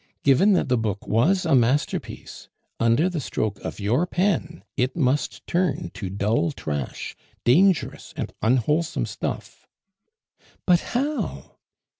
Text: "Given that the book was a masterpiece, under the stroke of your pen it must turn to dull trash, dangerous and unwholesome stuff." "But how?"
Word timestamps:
"Given 0.23 0.53
that 0.53 0.67
the 0.67 0.79
book 0.79 1.05
was 1.07 1.45
a 1.45 1.53
masterpiece, 1.53 2.49
under 2.79 3.07
the 3.07 3.19
stroke 3.19 3.59
of 3.59 3.79
your 3.79 4.07
pen 4.07 4.63
it 4.75 4.95
must 4.95 5.45
turn 5.45 5.91
to 5.93 6.09
dull 6.09 6.51
trash, 6.53 7.15
dangerous 7.45 8.11
and 8.17 8.33
unwholesome 8.41 9.05
stuff." 9.05 9.67
"But 10.65 10.79
how?" 10.79 11.57